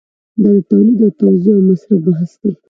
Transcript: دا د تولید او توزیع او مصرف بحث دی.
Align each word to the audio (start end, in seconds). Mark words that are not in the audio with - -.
دا 0.41 0.49
د 0.57 0.59
تولید 0.69 0.99
او 1.05 1.09
توزیع 1.19 1.53
او 1.57 1.61
مصرف 1.67 1.99
بحث 2.05 2.31
دی. 2.41 2.51